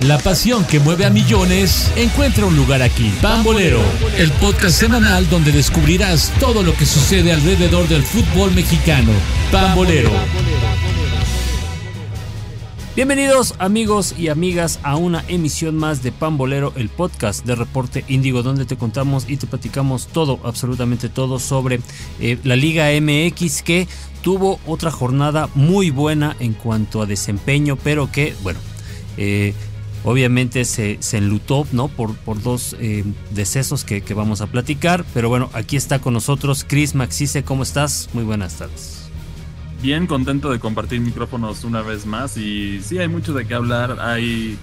[0.00, 3.12] La pasión que mueve a millones encuentra un lugar aquí.
[3.20, 3.80] Pambolero,
[4.16, 9.10] el podcast semanal donde descubrirás todo lo que sucede alrededor del fútbol mexicano.
[9.50, 10.12] Pambolero.
[12.94, 18.44] Bienvenidos amigos y amigas a una emisión más de Pambolero, el podcast de Reporte Índigo,
[18.44, 21.80] donde te contamos y te platicamos todo, absolutamente todo sobre
[22.20, 23.88] eh, la Liga MX que
[24.22, 28.60] tuvo otra jornada muy buena en cuanto a desempeño, pero que, bueno,
[29.16, 29.54] eh,
[30.04, 31.88] obviamente se, enlutó ¿no?
[31.88, 35.04] por, por dos eh, decesos que, que, vamos a platicar.
[35.14, 37.42] Pero bueno, aquí está con nosotros Chris Maxice.
[37.42, 38.08] ¿Cómo estás?
[38.12, 38.98] Muy buenas tardes
[39.82, 43.98] bien contento de compartir micrófonos una vez más y sí, hay mucho de qué hablar,
[44.00, 44.58] hay,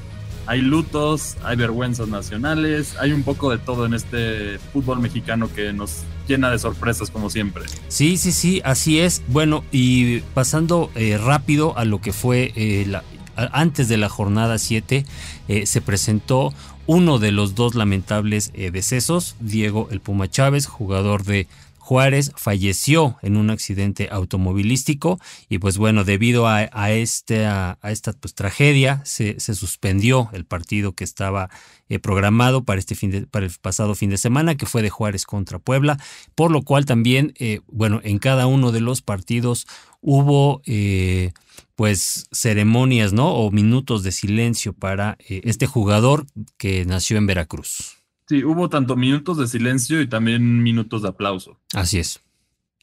[0.45, 5.71] hay lutos, hay vergüenzas nacionales, hay un poco de todo en este fútbol mexicano que
[5.71, 7.63] nos llena de sorpresas como siempre.
[7.87, 9.21] Sí, sí, sí, así es.
[9.27, 13.03] Bueno, y pasando eh, rápido a lo que fue eh, la,
[13.35, 15.05] antes de la jornada 7,
[15.47, 16.53] eh, se presentó
[16.87, 21.47] uno de los dos lamentables decesos, Diego El Puma Chávez, jugador de
[21.85, 25.19] Juárez falleció en un accidente automovilístico
[25.49, 31.03] y pues bueno, debido a, este, a, esta pues, tragedia se, suspendió el partido que
[31.03, 31.51] estaba
[31.87, 35.27] eh, programado para, este fin para el pasado fin de semana, que fue de Juárez
[35.27, 35.99] contra Puebla,
[36.33, 39.67] por lo cual también, eh, bueno, en cada uno de los partidos
[40.01, 41.33] hubo eh,
[41.75, 43.31] pues ceremonias, ¿no?
[43.31, 46.25] O minutos de silencio para este jugador
[46.57, 47.94] que nació en Veracruz.
[48.27, 51.59] Sí, hubo tanto minutos de silencio y también minutos de aplauso.
[51.73, 52.21] Así es.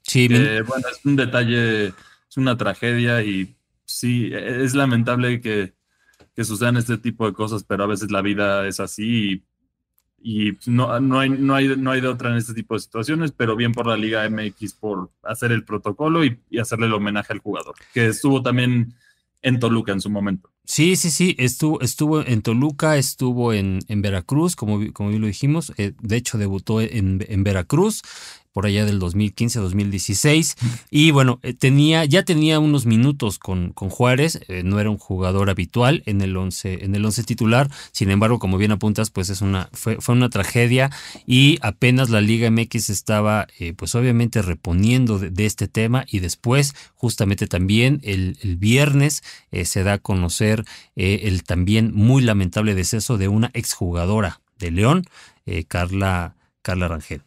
[0.02, 3.54] Sí, bueno, es un detalle, es una tragedia y
[3.84, 5.74] sí, es lamentable que,
[6.44, 9.44] sucedan este tipo de cosas, pero a veces la vida es así
[10.20, 13.32] y, no, no, hay, no, hay, no hay de otra en este tipo de situaciones,
[13.32, 17.32] pero bien por la Liga MX por hacer el protocolo y, y hacerle el homenaje
[17.32, 18.94] al jugador, que estuvo también
[19.42, 20.50] en Toluca en su momento.
[20.64, 25.26] Sí, sí, sí, estuvo, estuvo en Toluca, estuvo en, en Veracruz, como, como bien lo
[25.26, 28.02] dijimos, eh, de hecho debutó en, en Veracruz,
[28.52, 30.56] por allá del 2015-2016.
[30.90, 34.98] Y bueno, eh, tenía, ya tenía unos minutos con, con Juárez, eh, no era un
[34.98, 37.70] jugador habitual en el 11, en el once titular.
[37.92, 40.90] Sin embargo, como bien apuntas, pues es una, fue, fue una tragedia
[41.26, 46.74] y apenas la Liga MX estaba, eh, pues obviamente reponiendo de, este tema y después,
[46.94, 49.22] justamente también el, el viernes,
[49.64, 55.04] se da a conocer el también muy lamentable deceso de una exjugadora de León,
[55.66, 57.22] Carla, Carla Rangel.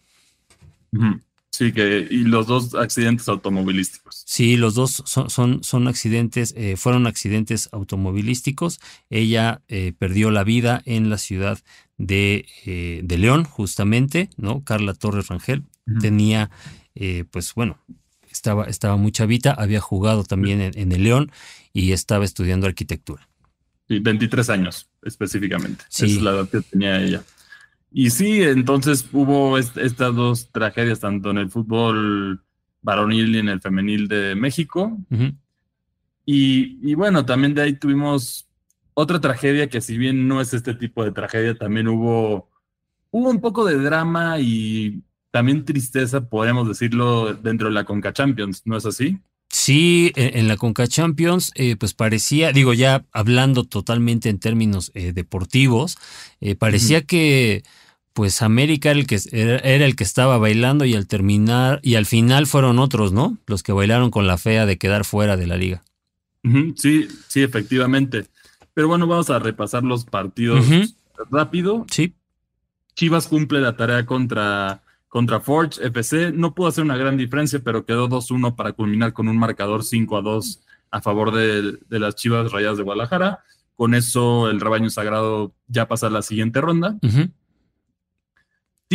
[1.56, 4.23] Sí, que y los dos accidentes automovilísticos.
[4.25, 8.81] Sí, los dos son, son, son accidentes, eh, fueron accidentes automovilísticos.
[9.09, 11.57] Ella eh, perdió la vida en la ciudad
[11.97, 14.66] de, eh, de, León, justamente, ¿no?
[14.66, 15.63] Carla Torres Rangel
[16.01, 16.50] tenía,
[17.31, 17.78] pues bueno,
[18.29, 21.31] estaba, estaba muy chavita, había jugado también en, el León
[21.72, 23.29] y estaba estudiando arquitectura.
[23.88, 25.85] Sí, 23 años específicamente.
[25.88, 26.05] Sí.
[26.05, 27.23] Esa es la edad que tenía ella.
[27.97, 32.44] Y sí, entonces hubo estas dos tragedias, tanto en el fútbol
[32.81, 34.97] varonil y en el femenil de México.
[36.25, 38.50] y, bueno, también de ahí tuvimos
[38.95, 42.50] otra tragedia que si bien no es este tipo de tragedia, también hubo,
[43.11, 45.01] hubo un poco de drama y
[45.31, 49.22] también tristeza, podemos decirlo, dentro de la Conca Champions, ¿no es así?
[49.50, 54.91] Sí, e, en la Conca Champions, eh, pues parecía, digo ya hablando totalmente en términos
[54.95, 55.97] eh, deportivos,
[56.41, 57.63] eh, parecía que
[58.15, 62.05] pues América era el, que, era el que estaba bailando y al terminar, y al
[62.05, 63.37] final fueron otros, ¿no?
[63.45, 65.83] Los que bailaron con la fea de quedar fuera de la liga.
[66.77, 68.27] Sí, sí, efectivamente.
[68.73, 70.65] Pero bueno, vamos a repasar los partidos
[71.29, 71.85] rápido.
[71.91, 72.13] Sí.
[72.95, 76.31] Chivas cumple la tarea contra, contra Forge FC.
[76.31, 80.61] No pudo hacer una gran diferencia, pero quedó 2-1 para culminar con un marcador 5-2
[80.89, 83.39] a favor de, las Chivas Rayadas de Guadalajara.
[83.75, 86.97] Con eso el rebaño sagrado ya pasa a la siguiente ronda.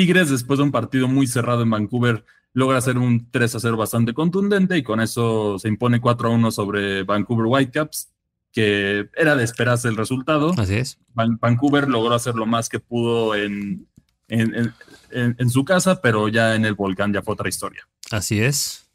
[0.00, 2.24] Tigres, después de un partido muy cerrado en Vancouver,
[2.54, 6.32] logra hacer un 3 a 0 bastante contundente y con eso se impone 4 a
[6.32, 8.10] 1 sobre Vancouver Whitecaps,
[8.50, 10.54] que era de esperarse el resultado.
[10.56, 10.98] Así es.
[11.12, 13.86] Vancouver logró hacer lo más que pudo en,
[14.30, 17.86] en, su casa, pero ya en el volcán ya fue otra historia.
[18.10, 18.90] Así es.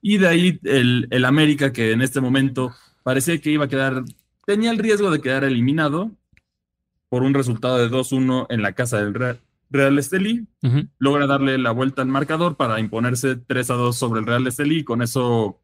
[0.00, 4.04] Y de ahí el, el América, que en este momento parecía que iba a quedar,
[4.46, 6.12] tenía el riesgo de quedar eliminado
[7.10, 10.46] por un resultado de 2-1 en la casa del Real, Real Estelí,
[10.98, 14.80] logra darle la vuelta al marcador para imponerse 3 a 2 sobre el Real Estelí
[14.80, 15.60] y con eso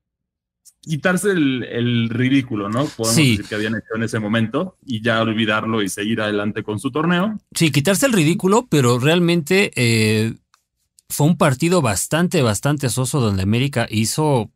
[0.81, 2.85] quitarse el, ridículo, ¿no?
[2.85, 6.79] Podemos decir que habían hecho en ese momento y ya olvidarlo y seguir adelante con
[6.79, 7.39] su torneo.
[7.53, 10.35] Sí, quitarse el ridículo, pero realmente eh,
[11.09, 14.53] fue un partido bastante, bastante soso donde América hizo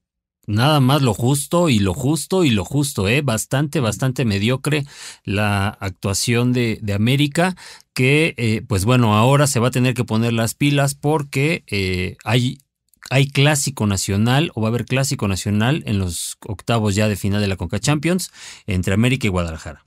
[0.50, 3.22] nada más lo justo y lo justo y lo justo, ¿eh?
[3.22, 4.84] Bastante, bastante mediocre
[5.24, 7.54] la actuación de, de América,
[7.94, 12.16] que eh, pues bueno, ahora se va a tener que poner las pilas porque eh,
[12.24, 12.58] hay,
[13.10, 17.40] hay clásico nacional o va a haber clásico nacional en los octavos ya de final
[17.40, 18.30] de la Conca Champions
[18.66, 19.86] entre América y Guadalajara.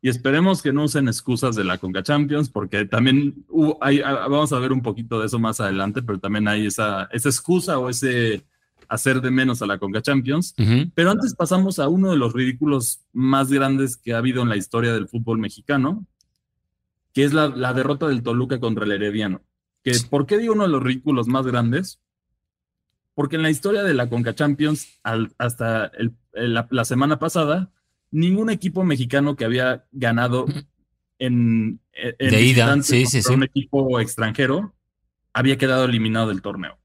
[0.00, 3.44] Y esperemos que no usen excusas de la Conca Champions, porque también
[3.80, 7.28] hay, vamos a ver un poquito de eso más adelante, pero también hay esa, esa
[7.28, 8.44] excusa o ese
[8.88, 10.54] hacer de menos a la Conca Champions.
[10.94, 14.56] Pero antes pasamos a uno de los ridículos más grandes que ha habido en la
[14.56, 16.06] historia del fútbol mexicano,
[17.12, 19.42] que es la, derrota del Toluca contra el Herediano.
[19.82, 22.00] Que, ¿Por qué digo uno de los ridículos más grandes?
[23.14, 25.00] Porque en la historia de la Conca Champions,
[25.38, 25.92] hasta
[26.32, 27.70] la, semana pasada,
[28.10, 30.46] ningún equipo mexicano que había ganado
[31.18, 34.74] en, de ida, sí, sí, un equipo extranjero
[35.34, 36.78] había quedado eliminado del torneo.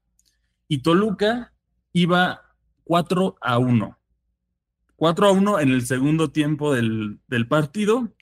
[0.68, 1.53] Y Toluca
[1.94, 2.42] iba
[2.84, 3.98] 4 a 1.
[4.96, 8.12] 4 a 1 en el segundo tiempo del, partido.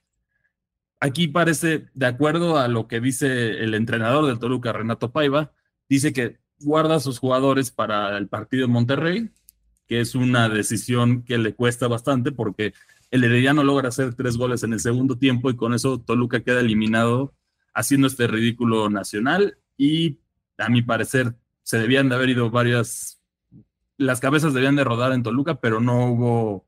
[1.01, 5.53] Aquí parece, de acuerdo a lo que dice el entrenador del Toluca, Renato Paiva,
[5.89, 9.31] dice que guarda a sus jugadores para el partido en Monterrey,
[9.89, 12.73] que es una decisión que le cuesta bastante porque
[13.11, 16.61] el Herediano logra hacer tres goles en el segundo tiempo y con eso Toluca queda
[16.61, 17.35] eliminado
[17.75, 20.19] haciendo este ridículo nacional y
[20.57, 23.22] a mi parecer se debían de haber ido varias
[23.97, 26.67] las cabezas debían de rodar en Toluca, pero no hubo,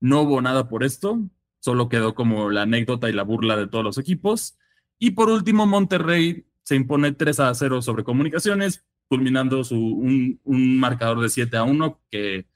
[0.00, 1.18] no hubo nada por esto.
[1.60, 4.56] Solo quedó como la anécdota y la burla de todos los equipos.
[4.98, 11.20] Y por último, Monterrey se impone 3 a 0 sobre comunicaciones, culminando su, un, marcador
[11.20, 12.46] de 7 a 1 que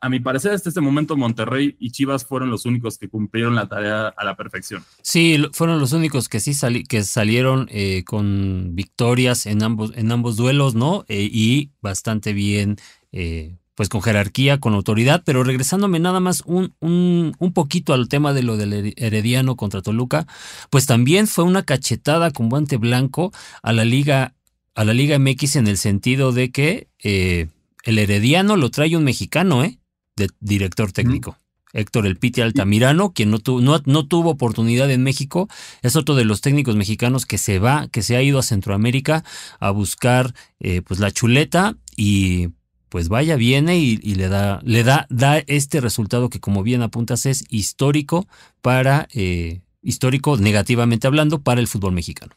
[0.00, 3.68] a, mi parecer, hasta este momento Monterrey y Chivas fueron los únicos que cumplieron la
[3.68, 4.82] tarea a la perfección.
[5.02, 6.52] Sí, fueron los únicos que sí
[6.88, 11.04] que salieron eh, con victorias en ambos, en ambos duelos, ¿no?
[11.08, 12.76] Eh, y bastante bien
[13.18, 18.08] eh, pues con jerarquía, con autoridad, pero regresándome nada más un, un, un, poquito al
[18.08, 20.26] tema de lo del Herediano contra Toluca,
[20.68, 23.32] pues también fue una cachetada con guante blanco
[23.62, 24.34] a la Liga,
[24.74, 27.48] a la Liga MX en el sentido de que eh,
[27.84, 29.78] el Herediano lo trae un mexicano, ¿eh?
[30.14, 31.38] De director técnico.
[31.72, 35.48] Héctor El Piti Altamirano, quien no, no, no, tuvo oportunidad en México,
[35.82, 39.24] es otro de los técnicos mexicanos que se va, que se ha ido a Centroamérica
[39.60, 42.48] a buscar eh, pues la chuleta y
[42.96, 47.26] pues vaya, viene y, le da, le da, da este resultado que como bien apuntas
[47.26, 48.26] es histórico
[48.62, 52.32] para, eh, histórico negativamente hablando, para el fútbol mexicano.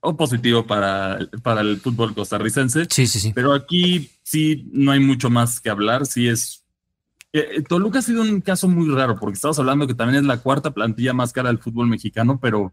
[0.00, 2.86] o positivo para, para el fútbol costarricense.
[2.88, 3.32] Sí, sí, sí.
[3.34, 6.06] Pero aquí sí no hay mucho más que hablar.
[6.06, 6.64] Sí es.
[7.34, 10.26] Eh, eh, Toluca ha sido un caso muy raro porque estamos hablando que también es
[10.26, 12.72] la cuarta plantilla más cara del fútbol mexicano, pero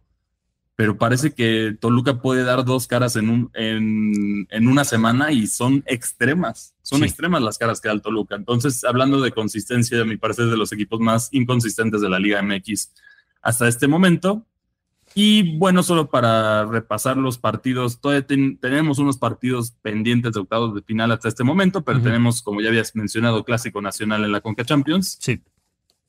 [0.77, 5.83] pero parece que Toluca puede dar dos caras en, un, en, una semana y son
[5.87, 8.35] extremas, son extremas las caras que da el Toluca.
[8.35, 12.19] Entonces, hablando de consistencia, a mi parecer es de los equipos más inconsistentes de la
[12.19, 12.91] Liga MX
[13.41, 14.45] hasta este momento.
[15.15, 20.83] Y bueno, solo para repasar los partidos, todavía tenemos unos partidos pendientes de octavos de
[20.83, 24.63] final hasta este momento, pero tenemos, como ya habías mencionado, Clásico Nacional en la Conca
[24.63, 25.17] Champions.
[25.19, 25.41] Sí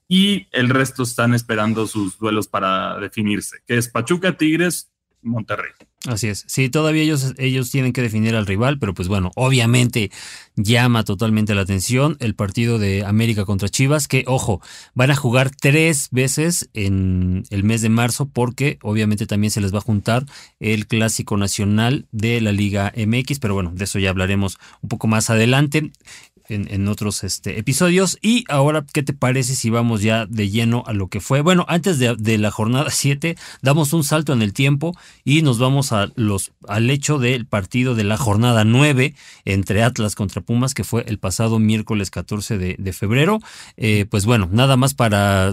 [0.09, 4.91] y el resto están esperando sus duelos para definirse, que es Pachuca, Tigres,
[5.23, 5.71] Monterrey.
[6.07, 6.45] Así es.
[6.47, 10.13] Sí, todavía ellos, ellos tienen que definir al rival, pero pues bueno, obviamente
[10.55, 14.63] llama totalmente la atención el partido de América contra Chivas, que ojo,
[14.95, 19.75] van a jugar tres veces en el mes de marzo porque obviamente también se les
[19.75, 20.25] va a juntar
[20.61, 25.09] el clásico nacional de la Liga MX, pero bueno, de eso ya hablaremos un poco
[25.09, 25.91] más adelante
[26.49, 28.19] en, otros este, episodios.
[28.23, 31.41] Y ahora, ¿qué te parece si vamos ya de lleno a lo que fue?
[31.41, 35.93] Bueno, antes de, la jornada 7, damos un salto en el tiempo y nos vamos
[35.93, 39.15] a los, al hecho del partido de la jornada 9
[39.45, 43.41] entre Atlas contra Pumas, que fue el pasado miércoles 14 de, febrero.
[43.77, 45.53] Eh, pues bueno, nada más para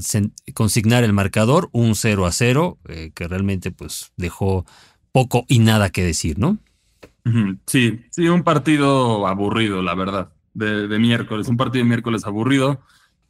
[0.54, 4.66] consignar el marcador, un 0 a 0, eh, que realmente pues dejó
[5.12, 6.58] poco y nada que decir, ¿no?
[7.66, 12.82] Sí, sí, un partido aburrido, la verdad de, miércoles, un partido de miércoles aburrido,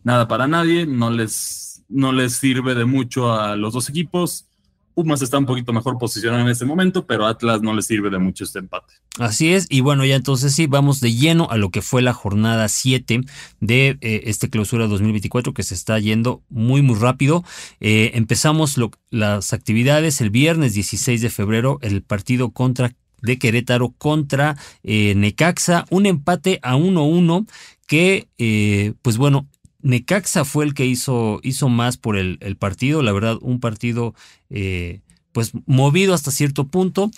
[0.03, 4.47] nada para nadie, no les, no les sirve de mucho a los dos equipos.
[4.93, 8.17] Pumas está un poquito mejor posicionado en este momento, pero Atlas no le sirve de
[8.17, 8.93] mucho este empate.
[9.19, 12.13] Así es, y bueno, ya entonces sí, vamos de lleno a lo que fue la
[12.13, 13.21] jornada 7
[13.59, 17.43] de eh, este clausura 2024 que se está yendo muy, muy rápido.
[17.81, 18.79] Eh, empezamos
[19.09, 22.93] las actividades el viernes 16 de febrero, el partido contra
[23.25, 27.47] de Querétaro contra eh, Necaxa, un empate a 1-1
[27.87, 29.47] que, eh, pues bueno,
[29.81, 34.15] Necaxa fue el que hizo, hizo más por el, partido, la verdad, un partido
[34.49, 35.01] eh,
[35.31, 37.11] pues movido hasta cierto punto,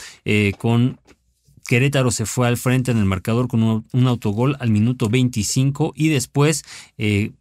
[0.58, 1.00] con
[1.68, 6.08] Querétaro se fue al frente en el marcador con un, autogol al minuto 25 y
[6.08, 6.64] después
[6.98, 7.32] eh,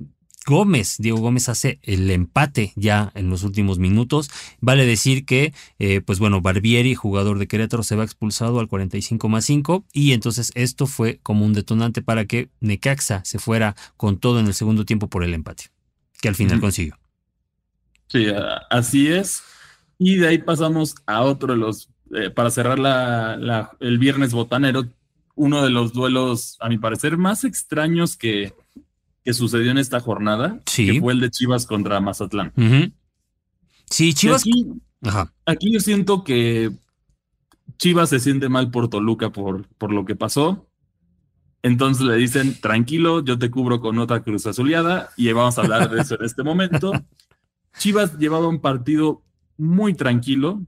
[0.46, 4.30] Gómez, Diego Gómez hace el empate ya en los últimos minutos.
[4.60, 9.28] Vale decir que, eh, pues bueno, Barbieri, jugador de Querétaro, se va expulsado al 45
[9.28, 14.18] más 5 y entonces esto fue como un detonante para que Necaxa se fuera con
[14.18, 15.64] todo en el segundo tiempo por el empate,
[16.22, 16.96] que al final consiguió.
[18.06, 18.26] Sí,
[18.70, 19.42] así es.
[19.98, 24.84] Y de ahí pasamos a otro de los, eh, para cerrar la, el viernes botanero,
[25.34, 28.54] uno de los duelos, a mi parecer, más extraños que,
[29.26, 32.52] que sucedió en esta jornada, que fue el de Chivas contra Mazatlán.
[33.90, 34.44] Sí, Chivas.
[35.44, 36.70] Aquí, yo siento que
[37.76, 40.70] Chivas se siente mal por Toluca por, por lo que pasó.
[41.64, 45.90] Entonces le dicen, tranquilo, yo te cubro con otra cruz azuleada y vamos a hablar
[45.90, 46.92] de eso en este momento.
[47.80, 49.24] Chivas llevaba un partido
[49.58, 50.62] muy tranquilo.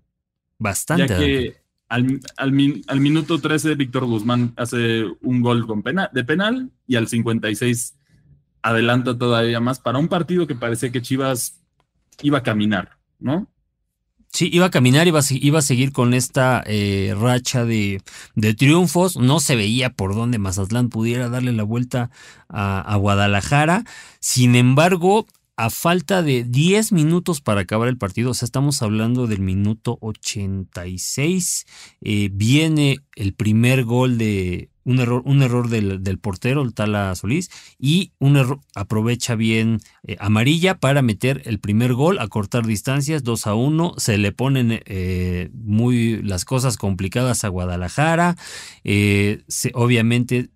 [0.58, 1.06] Bastante.
[1.06, 1.56] Ya que
[1.88, 7.06] al, al, minuto 13 Víctor Guzmán hace un gol con pena, de penal y al
[7.06, 7.97] 56
[8.62, 11.60] adelanta todavía más para un partido que parecía que Chivas
[12.22, 13.48] iba a caminar, ¿no?
[14.30, 18.02] Sí, iba a caminar, iba a, iba a seguir con esta eh, racha de,
[18.58, 19.16] triunfos.
[19.16, 22.10] No se veía por dónde Mazatlán pudiera darle la vuelta
[22.48, 23.84] a Guadalajara.
[24.20, 25.26] Sin embargo,
[25.58, 29.98] a falta de 10 minutos para acabar el partido, o sea, estamos hablando del minuto
[30.00, 31.66] 86,
[32.00, 37.50] eh, viene el primer gol de un error, un error del, portero, el Tala Solís,
[37.76, 43.24] y un error, aprovecha bien eh, amarilla para meter el primer gol, a cortar distancias,
[43.24, 48.36] 2 a 1, se le ponen eh, muy las cosas complicadas a Guadalajara,
[48.84, 49.42] eh,
[49.74, 50.50] obviamente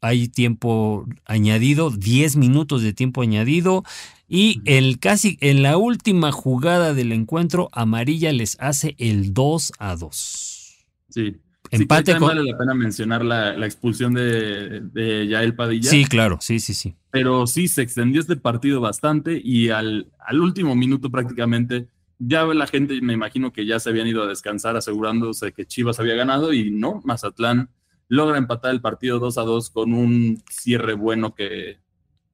[0.00, 3.84] hay tiempo añadido, 10 minutos de tiempo añadido.
[4.28, 9.96] Y el casi en la última jugada del encuentro, Amarilla les hace el 2 a
[9.96, 10.86] 2.
[11.08, 11.36] Sí.
[11.70, 15.90] Empate sí, vale la pena mencionar la, expulsión de, de, Yael Padilla.
[15.90, 16.94] Sí, claro, sí, sí, sí.
[17.10, 21.88] Pero sí, se extendió este partido bastante y al, al último minuto prácticamente
[22.18, 26.00] ya la gente, me imagino que ya se habían ido a descansar asegurándose que Chivas
[26.00, 27.70] había ganado y no, Mazatlán
[28.08, 31.78] logra empatar el partido 2 a 2 con un cierre bueno que,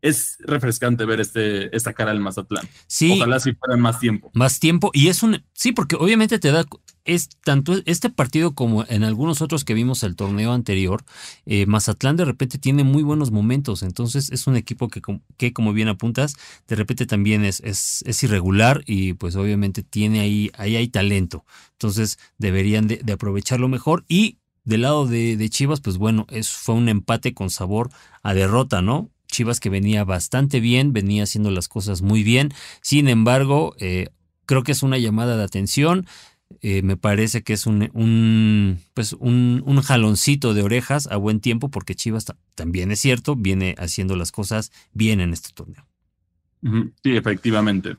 [0.05, 2.69] es refrescante ver este, esta cara del Mazatlán.
[2.87, 3.13] Sí.
[3.13, 4.31] Ojalá si fuera más tiempo.
[4.35, 4.91] Más tiempo.
[4.93, 5.43] Y es un.
[5.55, 6.67] Sí, porque obviamente te da.
[7.07, 11.05] Es tanto este partido como en algunos otros que vimos el torneo anterior.
[11.47, 13.83] Eh, Mazatlán de repente tiene muy buenos momentos.
[13.83, 15.01] Entonces es un equipo que,
[15.39, 16.35] que como bien apuntas,
[16.69, 21.47] de repente también es, es, irregular y pues obviamente tiene ahí, ahí hay talento.
[21.73, 24.05] Entonces deberían de, aprovecharlo mejor.
[24.07, 27.91] Y del lado de, de, Chivas, pues bueno, es, fue un empate con sabor
[28.23, 29.11] a derrota, ¿no?
[29.29, 32.53] Chivas que venía bastante bien, venía haciendo las cosas muy bien.
[32.81, 34.09] Sin embargo, eh,
[34.47, 36.07] creo que es una llamada de atención.
[36.61, 41.95] Eh, me parece que es un, pues un, jaloncito de orejas a buen tiempo porque
[41.95, 45.87] Chivas también es cierto, viene haciendo las cosas bien en este torneo.
[47.03, 47.97] Sí, efectivamente.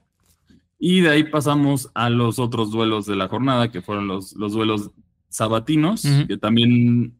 [0.79, 4.53] Y de ahí pasamos a los otros duelos de la jornada, que fueron los, los
[4.53, 4.91] duelos
[5.36, 7.13] sabatinos, que también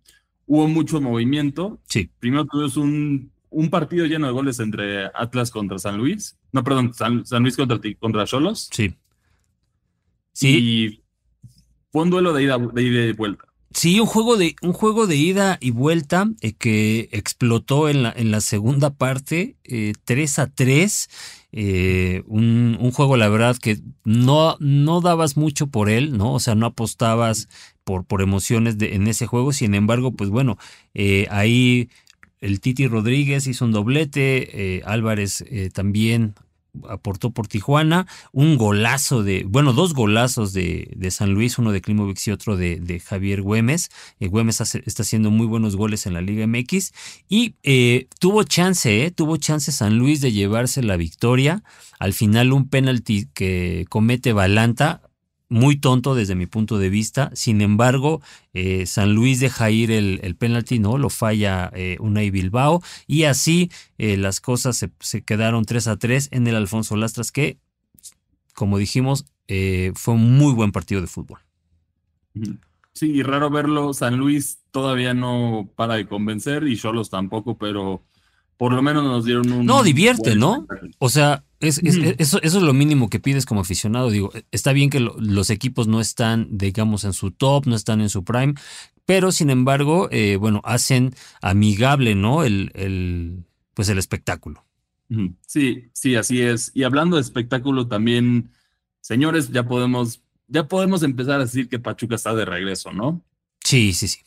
[0.46, 1.80] hubo mucho movimiento.
[1.88, 2.10] Sí.
[2.20, 6.38] Primero tuvimos un un partido lleno de goles entre Atlas contra San Luis.
[6.52, 8.70] No, perdón, San, Luis contra, contra Cholos.
[8.72, 8.94] Sí.
[10.34, 10.50] Sí.
[10.50, 11.04] Y
[11.90, 13.46] fue un duelo de ida, de ida y vuelta.
[13.74, 18.14] Sí, un juego de, un juego de ida y vuelta eh, que explotó en la,
[18.16, 21.10] en la segunda parte, 3 eh, a 3.
[21.58, 26.34] Eh, un, un, juego, la verdad, que no, no dabas mucho por él, ¿no?
[26.34, 27.48] O sea, no apostabas
[27.86, 29.54] por, por emociones de, en ese juego.
[29.54, 30.58] Sin embargo, pues bueno,
[31.30, 31.90] ahí
[32.46, 36.36] el Titi Rodríguez hizo un doblete, eh, Álvarez eh, también
[36.90, 41.82] aportó por Tijuana, un golazo de, bueno, dos golazos de, de San Luis, uno de
[41.82, 43.90] Klimovic y otro de, Javier Güemes.
[44.20, 46.92] Eh, Güemes está haciendo muy buenos goles en la Liga MX
[47.30, 47.56] y
[48.20, 51.64] tuvo chance, tuvo chance San Luis de llevarse la victoria.
[51.98, 55.02] Al final un penalti que comete Balanta
[55.56, 57.32] muy tonto desde mi punto de vista.
[57.34, 58.22] Sin embargo,
[58.54, 60.98] eh, San Luis deja ir el, el penalti, ¿no?
[60.98, 62.84] Lo falla eh, Unai Bilbao.
[63.08, 67.58] Y así eh, las cosas se, quedaron 3 a 3 en el Alfonso Lastras, que,
[68.54, 71.40] como dijimos, fue un muy buen partido de fútbol.
[72.92, 73.94] Sí, raro verlo.
[73.94, 78.04] San Luis todavía no para de convencer y Cholos tampoco, pero
[78.58, 79.66] por lo menos nos dieron un.
[79.66, 80.66] No, divierte, ¿no?
[81.00, 84.10] O sea, es, eso, eso, es lo mínimo que pides como aficionado.
[84.10, 88.10] Digo, está bien que los equipos no están, digamos, en su top, no están en
[88.10, 88.56] su prime,
[89.06, 92.44] pero sin embargo, eh, bueno, hacen amigable, ¿no?
[92.44, 94.64] El, el, pues el espectáculo.
[95.46, 96.72] Sí, sí, así es.
[96.74, 98.50] Y hablando de espectáculo también,
[99.02, 103.22] señores, ya podemos, ya podemos empezar a decir que Pachuca está de regreso, ¿no?
[103.64, 104.20] Sí, sí, sí.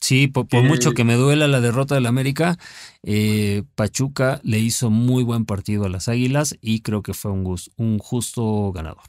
[0.00, 2.58] Sí, por, mucho que me duela la derrota del América,
[3.02, 7.56] eh, Pachuca le hizo muy buen partido a las Águilas y creo que fue un,
[7.76, 9.04] un justo ganador.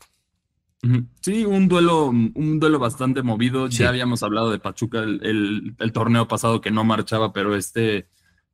[1.21, 3.67] Sí, un duelo, un duelo bastante movido.
[3.67, 8.09] Ya habíamos hablado de Pachuca el, torneo pasado que no marchaba, pero este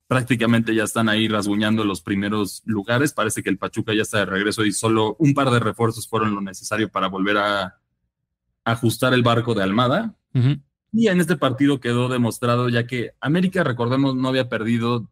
[0.06, 3.14] prácticamente ya están ahí rasguñando los primeros lugares.
[3.14, 6.36] Parece que el Pachuca ya está de regreso y solo un par de refuerzos fueron
[6.36, 7.80] lo necesario para volver a,
[8.64, 10.16] ajustar el barco de Almada.
[10.92, 15.10] Y en este partido quedó demostrado, ya que América, recordemos, no había perdido,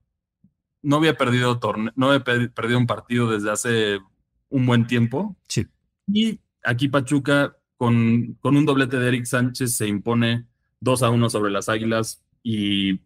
[0.82, 1.60] no había perdido
[1.96, 4.00] no había perdido un partido desde hace
[4.50, 5.36] un buen tiempo.
[5.48, 5.68] Sí.
[6.08, 10.48] Y aquí Pachuca, con, con un doblete de Eric Sánchez, se impone
[10.80, 13.00] 2 a 1 sobre las Águilas y,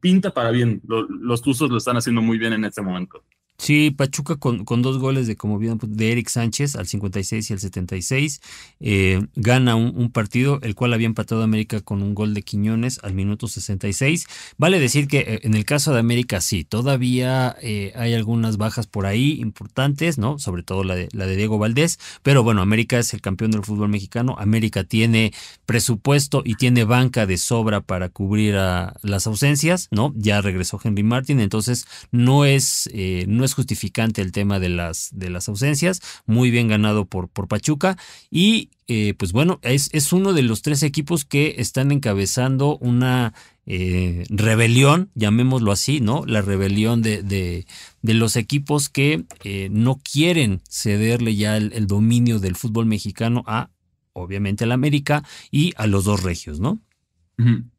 [0.00, 0.82] pinta para bien.
[0.86, 3.24] los Tuzos lo están haciendo muy bien en este momento.
[3.58, 7.52] Sí, Pachuca con, con, dos goles de, como bien, de Eric Sánchez al 56 y
[7.54, 8.40] al 76,
[8.80, 13.14] eh, gana un, partido, el cual había empatado América con un gol de Quiñones al
[13.14, 14.26] minuto 66.
[14.58, 18.86] Vale decir que eh, en el caso de América sí, todavía eh, hay algunas bajas
[18.86, 20.38] por ahí importantes, ¿no?
[20.38, 23.64] Sobre todo la de, la de Diego Valdés, pero bueno, América es el campeón del
[23.64, 25.32] fútbol mexicano, América tiene
[25.64, 30.12] presupuesto y tiene banca de sobra para cubrir a las ausencias, ¿no?
[30.16, 32.88] Ya regresó Henry Martin, entonces no es...
[33.26, 37.48] no es justificante el tema de las, de las ausencias, muy bien ganado por, por
[37.48, 37.96] Pachuca
[38.30, 43.34] y eh, pues bueno, es, es, uno de los tres equipos que están encabezando una
[43.68, 46.24] eh, rebelión, llamémoslo así, ¿no?
[46.24, 47.66] La rebelión de, de,
[48.14, 53.70] los equipos que eh, no quieren cederle ya el, dominio del fútbol mexicano a,
[54.12, 56.80] obviamente, al América y a los dos regios, ¿no?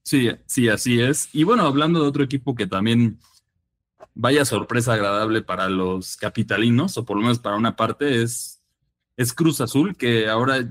[0.03, 1.29] Sí, sí, así es.
[1.31, 3.17] Y bueno, hablando de otro equipo que también
[4.17, 8.62] vaya sorpresa agradable para los capitalinos, o por lo menos para una parte, es,
[9.15, 10.67] es Cruz Azul, que ahora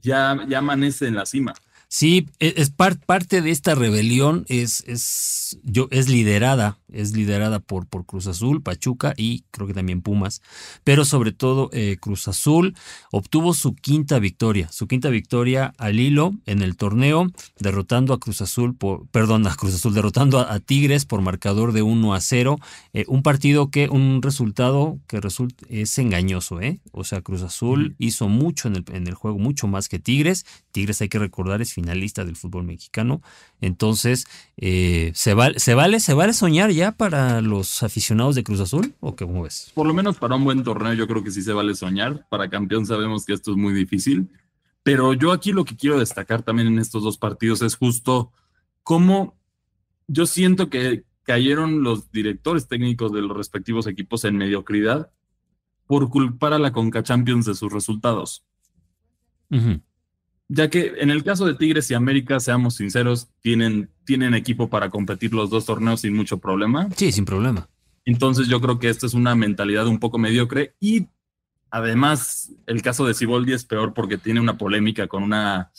[0.00, 1.54] ya, ya amanece en la cima.
[1.88, 7.86] Sí, e, es, parte de esta rebelión es, es, yo, es liderada, es liderada por,
[7.86, 10.42] por Cruz Azul, Pachuca y creo que también Pumas,
[10.84, 12.74] pero sobre todo eh, Cruz Azul
[13.10, 18.40] obtuvo su quinta victoria, su quinta victoria al hilo en el torneo, derrotando a Cruz
[18.40, 22.58] Azul, por, perdón, a Cruz Azul, derrotando a, Tigres por marcador de 1 a 0,
[22.92, 26.80] eh, un partido que, un resultado que resulta, es engañoso, ¿eh?
[26.92, 30.44] O sea, Cruz Azul hizo mucho en el, en el juego, mucho más que Tigres,
[30.70, 33.22] Tigres hay que recordar es finalista del fútbol mexicano.
[33.60, 34.26] Entonces,
[34.56, 38.94] eh, ¿se, vale, ¿se, vale, ¿se vale soñar ya para los aficionados de Cruz Azul?
[38.98, 39.70] ¿O cómo ves?
[39.74, 42.26] Por lo menos para un buen torneo yo creo que sí se vale soñar.
[42.28, 44.28] Para campeón sabemos que esto es muy difícil.
[44.82, 48.32] Pero yo aquí lo que quiero destacar también en estos dos partidos es justo
[48.82, 49.38] cómo
[50.08, 55.12] yo siento que cayeron los directores técnicos de los respectivos equipos en mediocridad
[55.86, 58.44] por culpar a la Conca Champions de sus resultados
[60.48, 64.90] ya que en el caso de Tigres y América, seamos sinceros, tienen, tienen equipo para
[64.90, 66.88] competir los dos torneos sin mucho problema.
[66.96, 67.68] Sí, sin problema.
[68.04, 71.08] Entonces yo creo que esta es una mentalidad un poco mediocre y
[71.70, 75.70] además el caso de Siboldi es peor porque tiene una polémica con una,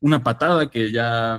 [0.00, 1.38] una patada que ya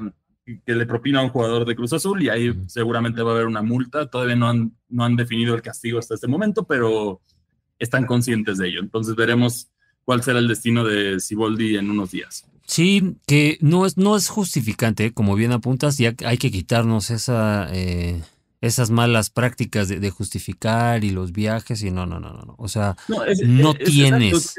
[0.66, 3.48] que le propina a un jugador de Cruz Azul y ahí seguramente va a haber
[3.48, 4.08] una multa.
[4.08, 7.22] Todavía no han, no han definido el castigo hasta este momento, pero
[7.80, 8.82] están conscientes de ello.
[8.82, 9.70] Entonces veremos
[10.04, 12.46] cuál será el destino de Siboldi en unos días.
[12.66, 17.68] Sí, que no es, no es justificante, como bien apuntas, ya hay que quitarnos esa,
[17.74, 18.22] eh,
[18.62, 22.56] esas malas prácticas de, justificar y los viajes y no, no, no, no.
[22.58, 22.96] O sea,
[23.46, 24.56] no, tienes.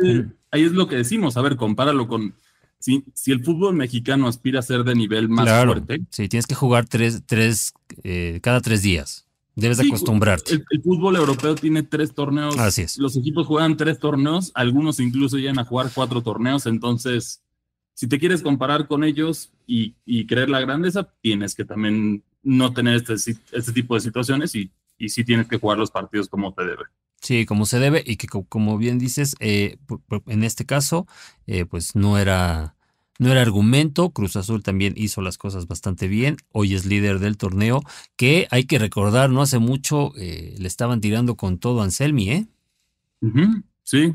[0.51, 2.35] ahí es lo que decimos, a ver, compáralo con.
[2.79, 6.03] Si, si el fútbol mexicano aspira a ser de nivel más fuerte.
[6.11, 9.25] Sí, tienes que jugar tres, tres, eh, cada tres días.
[9.57, 10.53] Debes acostumbrarte.
[10.53, 12.59] El, fútbol europeo tiene tres torneos.
[12.59, 12.99] Así es.
[12.99, 17.44] Los equipos juegan tres torneos, algunos incluso llegan a jugar cuatro torneos, entonces
[17.95, 19.95] si te quieres comparar con ellos y,
[20.27, 23.15] creer la grandeza, tienes que también no tener este,
[23.53, 26.85] este tipo de situaciones y, y sí tienes que jugar los partidos como te debe.
[27.25, 29.79] Sí, como se debe y que como bien dices, eh,
[30.27, 31.07] en este caso,
[31.47, 32.77] eh, pues no era,
[33.19, 34.11] no era argumento.
[34.11, 36.37] Cruz Azul también hizo las cosas bastante bien.
[36.53, 37.81] Hoy es líder del torneo,
[38.17, 42.31] que hay que recordar, no hace mucho eh, le estaban tirando con todo a Anselmi,
[42.31, 42.47] ¿eh?
[43.83, 44.13] Sí,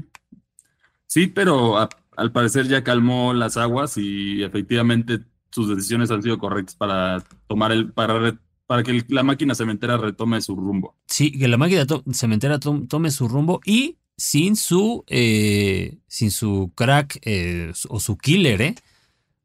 [1.07, 5.19] sí, pero a, al parecer ya calmó las aguas y efectivamente
[5.51, 10.41] sus decisiones han sido correctas para tomar el para para que la máquina cementera retome
[10.41, 10.95] su rumbo.
[11.07, 17.19] Sí, que la máquina cementera tome su rumbo y sin su eh, sin su crack
[17.23, 18.75] eh, o su killer, ¿eh?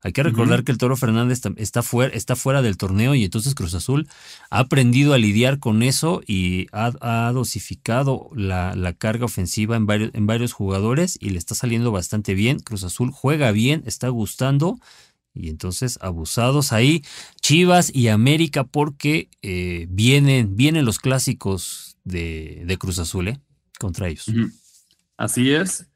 [0.04, 3.54] Hay que recordar que el Toro Fernández está fuera, está fuera del torneo y entonces
[3.54, 4.06] Cruz Azul
[4.50, 10.26] ha aprendido a lidiar con eso y ha, dosificado la, carga ofensiva en varios, en
[10.26, 12.58] varios jugadores y le está saliendo bastante bien.
[12.58, 14.78] Cruz Azul juega bien, está gustando
[15.32, 17.02] Y entonces abusados ahí
[17.40, 23.40] Chivas y América porque eh, vienen, vienen los clásicos de, de Cruz Azul ¿eh?
[23.78, 24.26] contra ellos.
[25.16, 25.86] Así es.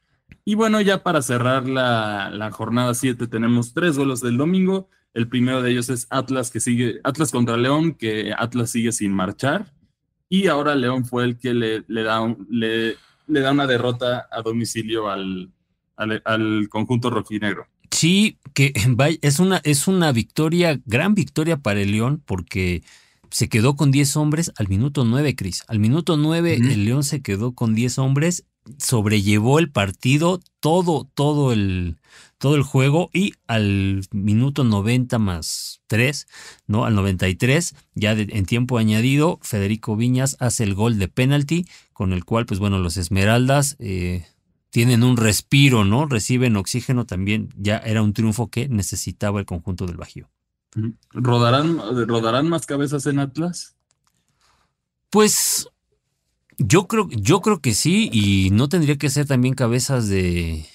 [0.48, 4.88] Y bueno, ya para cerrar la, la jornada 7 tenemos tres goles del domingo.
[5.12, 9.12] El primero de ellos es Atlas que sigue, Atlas contra León, que Atlas sigue sin
[9.12, 9.74] marchar.
[10.30, 14.40] Y ahora León fue el que le, le da, le, le da una derrota a
[14.40, 15.52] domicilio al,
[15.96, 17.66] al, al conjunto rojinegro.
[17.90, 18.72] Sí, que
[19.20, 22.82] es una, es una victoria, gran victoria para el León, porque
[23.30, 25.64] se quedó con 10 hombres al minuto 9, Cris.
[25.68, 28.46] Al minuto 9 el León se quedó con 10 hombres,
[28.78, 31.96] sobrellevó el partido, todo, todo el,
[32.38, 36.26] todo el juego y al minuto 90 más 3,
[36.66, 36.85] ¿no?
[36.85, 42.24] Al 93, ya en tiempo añadido, Federico Viñas hace el gol de penalti, con el
[42.24, 43.76] cual, pues bueno, los Esmeraldas...
[43.78, 44.26] Eh,
[44.70, 46.07] tienen un respiro, ¿no?
[46.07, 47.48] Reciben oxígeno también.
[47.57, 50.28] Ya era un triunfo que necesitaba el conjunto del Bajío.
[51.11, 53.74] ¿Rodarán, ¿Rodarán más cabezas en Atlas?
[55.11, 55.68] Pues
[56.59, 60.66] yo creo, yo creo que sí, y no tendría que ser también cabezas de,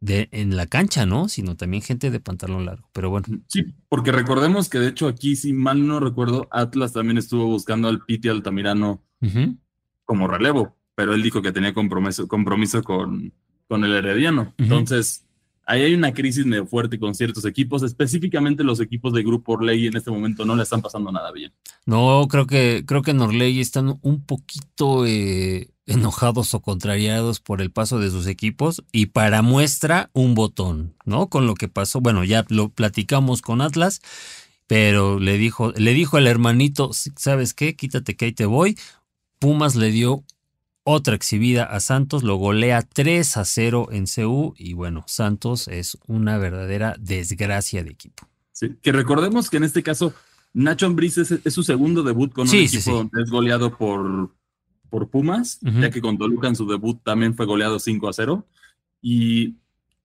[0.00, 1.28] de en la cancha, ¿no?
[1.28, 2.88] Sino también gente de pantalón largo.
[2.92, 3.26] Pero bueno.
[3.48, 7.88] Sí, porque recordemos que de hecho aquí, si mal no recuerdo, Atlas también estuvo buscando
[7.88, 9.02] al Piti Altamirano
[10.04, 13.32] como relevo pero él dijo que tenía compromiso, compromiso con,
[13.68, 14.54] con el Herediano.
[14.58, 15.26] Entonces,
[15.66, 19.86] ahí hay una crisis medio fuerte con ciertos equipos, específicamente los equipos de Grupo Orley
[19.86, 21.52] en este momento no le están pasando nada bien.
[21.86, 27.60] No, creo que, creo que en Orley están un poquito eh, enojados o contrariados por
[27.60, 31.28] el paso de sus equipos y para muestra un botón, ¿no?
[31.28, 34.00] Con lo que pasó, bueno, ya lo platicamos con Atlas.
[34.68, 37.76] Pero le dijo, le dijo al hermanito, ¿sabes qué?
[37.76, 38.78] Quítate que ahí te voy.
[39.38, 40.24] Pumas le dio
[40.84, 45.98] otra exhibida a Santos, lo golea 3 a 0 en CU y bueno, Santos es
[46.06, 48.28] una verdadera desgracia de equipo.
[48.52, 50.12] Sí, que recordemos que en este caso
[50.52, 54.34] Nacho Ambriz es, su segundo debut con un equipo donde es goleado por,
[54.90, 58.46] por Pumas, ya que con Toluca en su debut también fue goleado 5 a 0.
[59.00, 59.56] Y,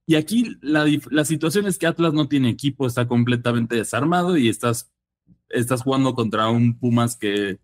[0.06, 4.48] y aquí la, la, situación es que Atlas no tiene equipo, está completamente desarmado y
[4.48, 4.90] estás,
[5.50, 7.60] estás jugando contra un Pumas que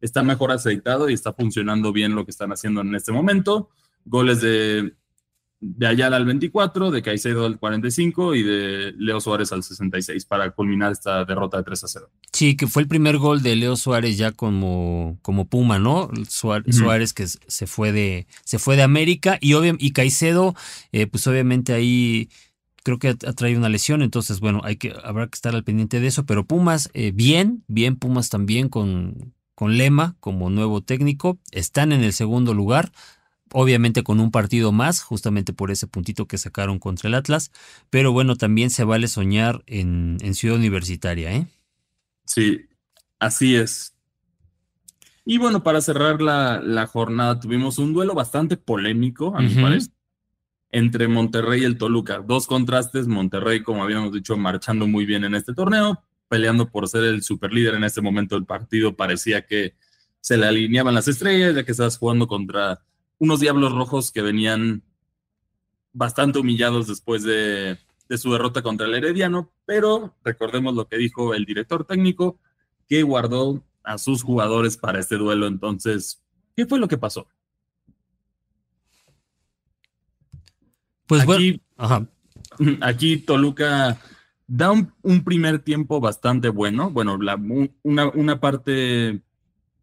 [0.00, 3.70] está mejor aceitado y está funcionando bien lo que están haciendo en este momento.
[4.04, 4.94] Goles de,
[5.60, 10.50] de Ayala al 24, de Caicedo al 45 y de Leo Suárez al 66 para
[10.52, 12.10] culminar esta derrota de 3 a 0.
[12.32, 16.10] Sí, que fue el primer gol de Leo Suárez ya como, como Puma, ¿no?
[16.28, 20.54] Suárez, que se fue de, se fue de América y, y Caicedo,
[20.92, 22.28] eh, pues obviamente ahí
[22.84, 26.00] creo que ha, traído una lesión, entonces bueno, hay que, habrá que estar al pendiente
[26.00, 31.36] de eso, pero Pumas, eh, bien, bien Pumas también con, con Lema como nuevo técnico.
[31.50, 32.92] Están en el segundo lugar,
[33.50, 37.50] obviamente con un partido más, justamente por ese puntito que sacaron contra el Atlas.
[37.90, 41.48] Pero bueno, también se vale soñar en, Ciudad Universitaria, ¿eh?
[42.24, 42.66] Sí,
[43.18, 43.96] así es.
[45.24, 49.92] Y bueno, para cerrar la, jornada, tuvimos un duelo bastante polémico, a mi parecer,
[50.70, 52.20] entre Monterrey y el Toluca.
[52.24, 57.04] Dos contrastes, Monterrey, como habíamos dicho, marchando muy bien en este torneo, peleando por ser
[57.04, 58.94] el superlíder en este momento del partido.
[58.94, 59.74] Parecía que
[60.20, 62.82] se le alineaban las estrellas, ya que estabas jugando contra
[63.18, 64.82] unos Diablos Rojos que venían
[65.92, 67.78] bastante humillados después de,
[68.16, 72.38] su derrota contra el Herediano, pero recordemos lo que dijo el director técnico,
[72.88, 75.46] que guardó a sus jugadores para este duelo.
[75.46, 76.22] Entonces,
[76.56, 77.26] ¿qué fue lo que pasó?
[81.06, 81.58] Pues bueno,
[82.80, 83.98] aquí Toluca
[84.48, 86.90] da un, primer tiempo bastante bueno.
[86.90, 87.18] Bueno,
[87.82, 89.22] una, una parte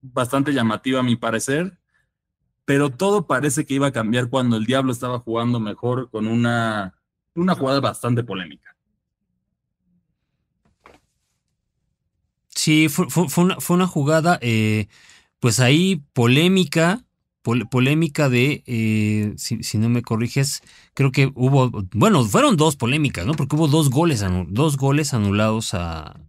[0.02, 1.78] bastante llamativa a mi parecer,
[2.66, 6.96] pero todo parece que iba a cambiar cuando el Diablo estaba jugando mejor con una,
[7.36, 8.76] una jugada bastante polémica.
[12.50, 14.88] Sí, fue, fue, una, fue una, jugada, eh,
[15.40, 17.06] pues ahí polémica,
[17.70, 23.34] polémica de, eh, si, no me corriges, creo que hubo, bueno, fueron dos polémicas, ¿no?
[23.34, 26.20] Porque hubo dos goles, dos goles anulados a,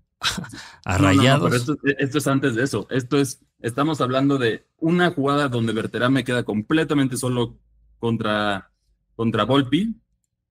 [0.85, 1.51] a Rayados.
[1.51, 2.87] pero esto, es antes de eso.
[2.91, 7.59] Esto es, estamos hablando de una jugada donde Berterame queda completamente solo
[7.99, 8.71] contra,
[9.15, 9.97] contra Volpi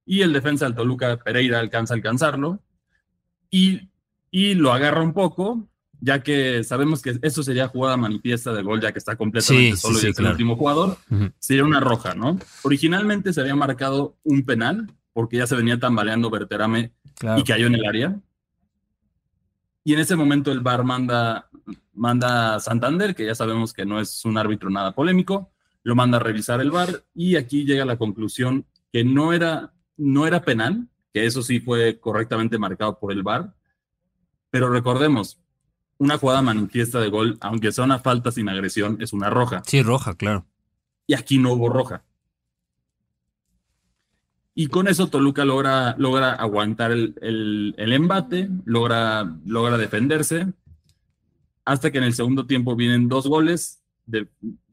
[0.06, 2.64] y el defensa del Toluca Pereira alcanza a alcanzarlo
[3.50, 3.90] y,
[4.32, 5.70] y lo agarra un poco
[6.02, 10.00] ya que sabemos que eso sería jugada manifiesta de gol, ya que está completamente solo
[10.02, 10.98] y es el último jugador,
[11.40, 12.40] sería una roja, ¿no?
[12.64, 16.92] Originalmente se había marcado un penal, porque ya se venía tambaleando Berterame
[17.38, 18.20] y cayó en el área.
[19.84, 21.50] Y en ese momento el VAR manda,
[21.94, 25.52] manda a Santander, que ya sabemos que no es un árbitro nada polémico,
[25.84, 30.26] lo manda a revisar el VAR y aquí llega la conclusión que no era, no
[30.26, 33.54] era penal, que eso sí fue correctamente marcado por el VAR.
[34.50, 35.40] Pero recordemos,
[35.98, 39.64] una jugada manifiesta de gol, aunque sea una falta sin agresión, es una roja.
[39.66, 40.46] Sí, roja, claro.
[41.08, 42.04] Y aquí no hubo roja.
[44.54, 50.48] Y con eso Toluca logra, logra aguantar el, embate, logra, logra defenderse,
[51.66, 54.28] hasta que en el segundo tiempo vienen dos goles de,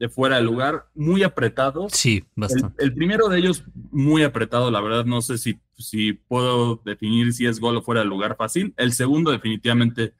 [0.09, 1.91] fuera de lugar, muy apretados.
[1.91, 2.81] Sí, bastante.
[2.81, 7.45] El, primero de ellos muy apretado, la verdad no sé si, si puedo definir si
[7.45, 8.73] es gol o fuera de lugar fácil.
[8.77, 10.13] El segundo definitivamente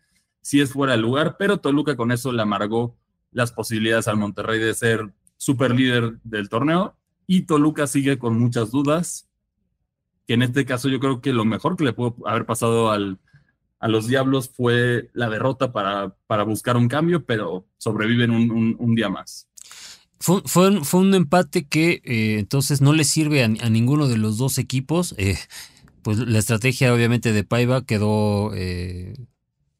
[0.43, 2.95] sí es fuera de lugar, pero Toluca con eso le amargó
[3.31, 8.69] las posibilidades al Monterrey de ser super líder del torneo y Toluca sigue con muchas
[8.69, 9.27] dudas
[10.27, 13.19] que en este caso yo creo que lo mejor que le pudo haber pasado al,
[13.79, 19.09] a los Diablos fue la derrota para, para buscar un cambio, pero sobreviven un, día
[19.09, 19.49] más.
[20.19, 24.57] Fue, fue, un empate que eh, entonces no le sirve a, ninguno de los dos
[24.57, 25.15] equipos.
[25.17, 25.37] Eh,
[26.01, 29.15] pues la estrategia obviamente de Paiva quedó eh,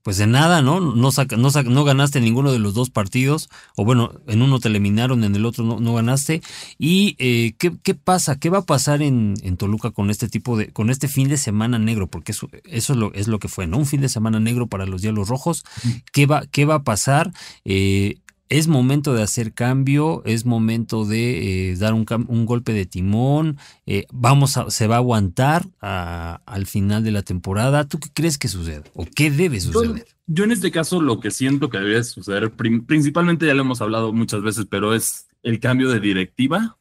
[0.03, 0.81] pues de nada, ¿no?
[0.81, 5.23] No, no, no, ganaste ninguno de los dos partidos, o bueno, en uno te eliminaron,
[5.23, 6.41] en el otro no, ganaste.
[6.77, 8.37] ¿Y eh, ¿qué, pasa?
[8.37, 11.79] ¿Qué va a pasar en, Toluca con este tipo de, con este fin de semana
[11.79, 12.07] negro?
[12.07, 13.77] Porque eso, eso es, lo, es lo que fue, ¿no?
[13.77, 15.63] Un fin de semana negro para los Diablos Rojos.
[16.11, 17.31] ¿Qué va, qué va a pasar?
[17.63, 18.17] Eh,
[18.53, 22.05] es momento de hacer cambio, es momento de eh, dar un,
[22.45, 27.87] golpe de timón, eh, vamos a, se va a aguantar al final de la temporada.
[27.87, 30.05] ¿Tú qué crees que sucede o qué debe suceder?
[30.27, 34.13] Yo, en este caso lo que siento que debe suceder, principalmente ya lo hemos hablado
[34.13, 36.77] muchas veces, pero es el cambio de directiva,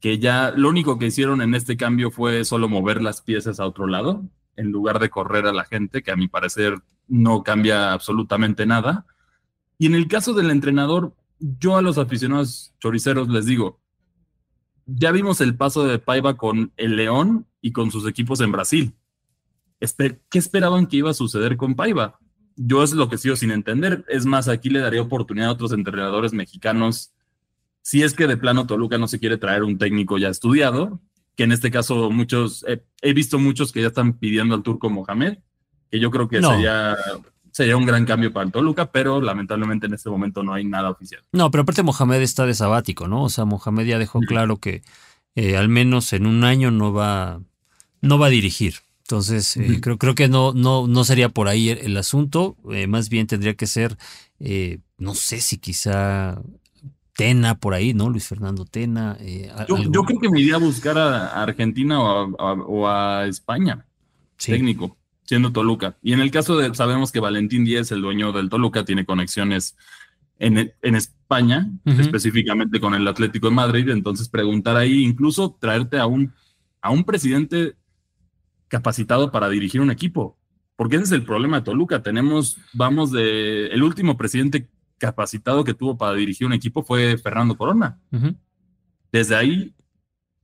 [0.00, 3.64] que ya lo único que hicieron en este cambio fue solo mover las piezas a
[3.64, 4.24] otro lado,
[4.56, 6.74] en lugar de correr a la gente, que a mi parecer
[7.06, 9.06] no cambia absolutamente nada
[9.78, 13.80] y en el caso del entrenador, yo a los aficionados choriceros les digo,
[14.86, 18.94] ya vimos el paso de Paiva con el León y con sus equipos en Brasil.
[19.80, 22.18] ¿Qué esperaban que iba a suceder con Paiva?
[22.56, 24.04] Yo es lo que sigo sin entender.
[24.08, 27.12] Es más, aquí le daría oportunidad a otros entrenadores mexicanos,
[27.82, 31.00] si es que de plano Toluca no se quiere traer un técnico ya estudiado,
[31.36, 32.64] que en este caso muchos,
[33.00, 35.38] he visto muchos que ya están pidiendo al turco Mohamed,
[35.90, 36.96] que yo creo que sería
[37.58, 40.90] sería un gran cambio para el Toluca, pero lamentablemente en este momento no hay nada
[40.90, 41.24] oficial.
[41.32, 43.24] No, pero aparte Mohamed está de sabático, ¿no?
[43.24, 44.82] O sea, Mohamed ya dejó claro que
[45.34, 47.40] eh, al menos en un año no va,
[48.00, 48.74] no va a dirigir.
[49.00, 52.56] Entonces, eh, creo, creo que no, no, no sería por ahí el, asunto.
[52.70, 53.98] Eh, más bien tendría que ser,
[54.96, 56.40] no sé si quizá
[57.16, 58.08] Tena por ahí, ¿no?
[58.08, 59.18] Luis Fernando Tena.
[59.66, 63.84] Yo, creo que me iría a buscar a, Argentina o a, España,
[64.36, 64.97] técnico
[65.28, 65.98] siendo Toluca.
[66.02, 69.76] Y en el caso de, sabemos que Valentín Díez, el dueño del Toluca, tiene conexiones
[70.38, 76.06] en, en España, específicamente con el Atlético de Madrid, entonces preguntar ahí, incluso traerte a
[76.06, 76.32] un,
[76.80, 77.76] a un presidente
[78.68, 80.38] capacitado para dirigir un equipo,
[80.76, 82.02] porque ese es el problema de Toluca.
[82.02, 87.54] Tenemos, vamos de, el último presidente capacitado que tuvo para dirigir un equipo fue Fernando
[87.54, 87.98] Corona.
[89.12, 89.74] Desde ahí,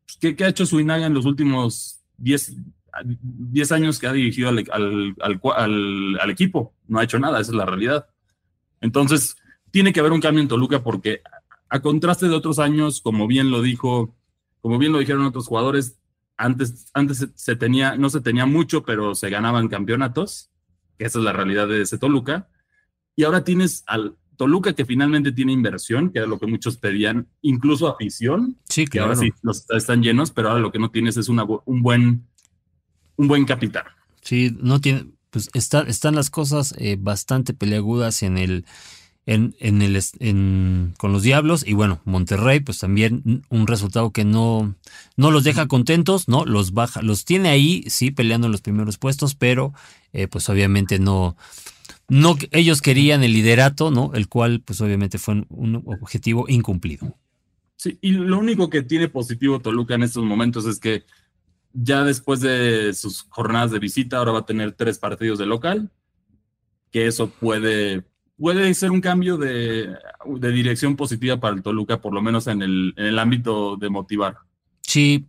[0.05, 2.57] pues, ¿qué, ¿qué, ha hecho Suinaga en los últimos 10,
[3.03, 7.67] 10 años que ha dirigido al, al, equipo, no ha hecho nada, esa es la
[7.67, 8.07] realidad.
[8.81, 9.37] Entonces,
[9.71, 11.23] tiene que haber un cambio en Toluca porque
[11.69, 14.15] a contraste de otros años, como bien lo dijo,
[14.61, 15.99] como bien lo dijeron otros jugadores,
[16.37, 20.51] antes, antes se tenía, no se tenía mucho, pero se ganaban campeonatos,
[20.99, 22.49] que esa es la realidad de ese Toluca.
[23.17, 27.29] Y ahora tienes al Toluca que finalmente tiene inversión, que era lo que muchos pedían,
[27.41, 31.17] incluso afición, sí, que ahora sí los están llenos, pero ahora lo que no tienes
[31.17, 32.27] es una, un buen
[33.17, 33.85] un buen capitán.
[34.23, 38.65] Sí, no tiene, pues está, están las cosas eh, bastante peleagudas en el,
[39.27, 44.25] en, en el, en, con los Diablos y bueno, Monterrey, pues también un resultado que
[44.25, 44.75] no,
[45.17, 46.45] no los deja contentos, ¿no?
[46.45, 49.73] Los baja, los tiene ahí, sí, peleando en los primeros puestos, pero
[50.13, 51.37] eh, pues obviamente no,
[52.09, 54.13] no, ellos querían el liderato, ¿no?
[54.15, 57.17] El cual pues obviamente fue un objetivo incumplido.
[57.77, 61.05] Sí, y lo único que tiene positivo Toluca en estos momentos es que
[61.75, 65.91] ya después de sus jornadas de visita, ahora va a tener tres partidos de local,
[66.91, 68.05] que eso puede,
[68.39, 69.97] puede ser un cambio de,
[70.41, 74.37] dirección positiva para el Toluca, por lo menos en el, en el ámbito de motivar.
[74.83, 75.27] Sí,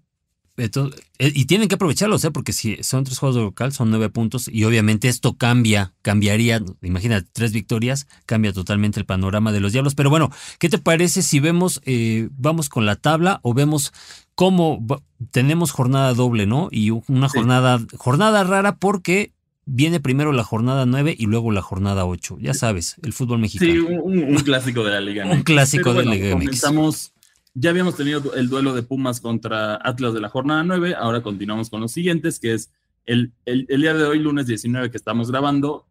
[0.58, 2.32] eh, y tienen que aprovecharlos, ¿eh?
[2.32, 6.62] porque si son tres juegos de local, son nueve puntos, y obviamente esto cambia, cambiaría,
[6.82, 9.96] imagínate, tres victorias, cambia totalmente el panorama de los diablos.
[9.96, 13.92] Pero bueno, ¿qué te parece si vemos, eh, vamos con la tabla o vemos
[14.36, 14.86] cómo
[15.32, 16.70] tenemos jornada doble, ¿no?
[16.72, 19.34] Y una jornada, jornada rara porque
[19.66, 22.38] viene primero la jornada nueve y luego la jornada ocho.
[22.40, 23.72] Ya sabes, el fútbol mexicano.
[23.72, 27.14] Sí, un, clásico de la Liga un clásico de la Liga Comenzamos
[27.56, 31.70] Ya habíamos tenido el duelo de Pumas contra Atlas de la jornada 9, ahora continuamos
[31.70, 32.70] con los siguientes, que es
[33.06, 35.88] el, el, día de hoy, lunes 19, que estamos grabando.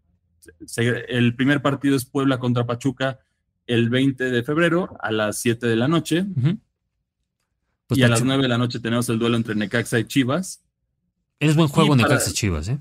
[1.09, 3.19] el primer partido es Puebla contra Pachuca
[3.67, 6.27] el 20 de febrero a las 7 de la noche.
[7.87, 10.63] Pues y a las 9 de la noche tenemos el duelo entre Necaxa y Chivas.
[11.41, 12.79] Es buen juego Necaxa y Chivas, ¿eh?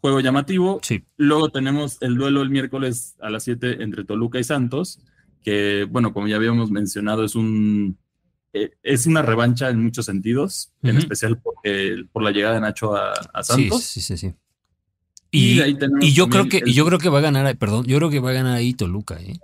[0.00, 0.80] Juego llamativo.
[0.82, 1.04] Sí.
[1.16, 5.00] Luego tenemos el duelo el miércoles a las 7 entre Toluca y Santos,
[5.42, 7.98] que, bueno, como ya habíamos mencionado, es un
[8.52, 13.14] eh, es una revancha en muchos sentidos, en especial por la llegada de Nacho a,
[13.42, 13.84] Santos.
[13.84, 14.34] Sí, sí, sí.
[15.30, 15.60] Y,
[16.00, 18.18] y, yo creo que, y yo creo que va a ganar, perdón, yo creo que
[18.18, 19.38] va a ganar ahí Toluca, ¿eh?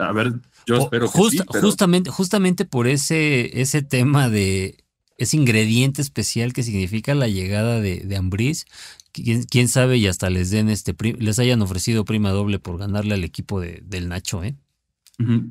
[0.00, 0.34] A ver,
[0.66, 4.84] yo espero que sí, justamente, justamente por ese, ese tema de
[5.18, 8.66] ese ingrediente especial que significa la llegada de, de Ambriz,
[9.12, 13.24] quién, sabe y hasta les den este les hayan ofrecido prima doble por ganarle al
[13.24, 14.54] equipo de, del Nacho, ¿eh?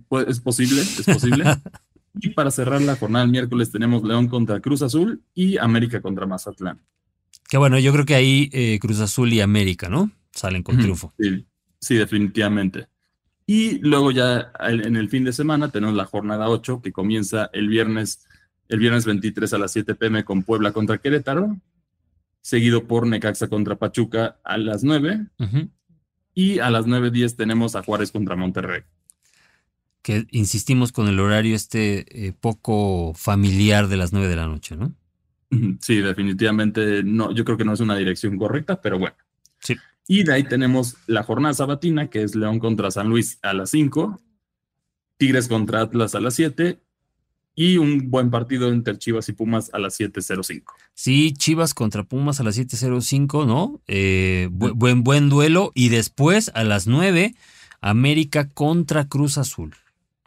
[0.07, 1.45] Pues es posible, es posible.
[2.21, 6.25] y para cerrar la jornada el miércoles tenemos León contra Cruz Azul y América contra
[6.25, 6.79] Mazatlán.
[7.47, 10.11] Que bueno, yo creo que ahí eh, Cruz Azul y América, ¿no?
[10.31, 11.13] Salen con triunfo.
[11.19, 11.45] Sí,
[11.79, 12.87] sí, definitivamente.
[13.45, 17.67] Y luego ya en el fin de semana tenemos la jornada 8 que comienza el
[17.67, 18.27] viernes,
[18.67, 21.57] el viernes 23 a las 7 pm con Puebla contra Querétaro,
[22.41, 25.25] seguido por Necaxa contra Pachuca a las 9
[26.35, 28.83] y a las 9.10 tenemos a Juárez contra Monterrey.
[30.09, 34.75] Que insistimos con el horario este eh, poco familiar de las 9 de la noche,
[34.75, 34.95] ¿no?
[35.81, 39.15] Sí, definitivamente no, yo creo que no es una dirección correcta, pero bueno.
[39.59, 39.75] Sí.
[40.07, 43.69] Y de ahí tenemos la jornada sabatina, que es León contra San Luis a las
[43.69, 44.19] 5,
[45.17, 46.79] Tigres contra Atlas a las 7
[47.53, 50.63] y un buen partido entre Chivas y Pumas a las 7.05.
[50.95, 53.79] Sí, Chivas contra Pumas a las 7.05, ¿no?
[53.85, 55.71] Eh, buen, buen duelo.
[55.75, 57.35] Y después a las 9,
[57.79, 59.75] América contra Cruz Azul.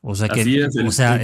[0.04, 0.68] O sea que el,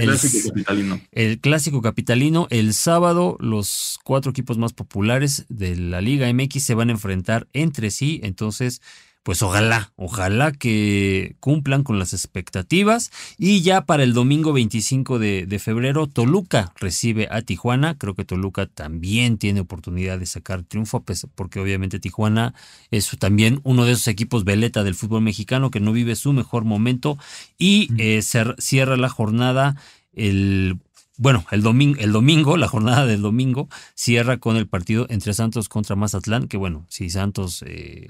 [0.05, 1.01] clásico capitalino.
[1.11, 6.75] El clásico capitalino, el sábado, los cuatro equipos más populares de la Liga MX se
[6.75, 8.21] van a enfrentar entre sí.
[8.23, 8.81] Entonces,
[9.23, 13.11] pues ojalá, ojalá que cumplan con las expectativas.
[13.37, 17.97] Y ya para el domingo 25 de, febrero, Toluca recibe a Tijuana.
[17.97, 22.53] Creo que Toluca también tiene oportunidad de sacar triunfo, pues, porque obviamente Tijuana
[22.91, 26.63] es también uno de esos equipos veleta del fútbol mexicano que no vive su mejor
[26.63, 27.17] momento.
[27.57, 29.75] Y eh, cierra la jornada
[30.13, 30.79] el
[31.17, 35.67] bueno, el domingo, el domingo, la jornada del domingo, cierra con el partido entre Santos
[35.67, 38.07] contra Mazatlán, que bueno, si Santos eh,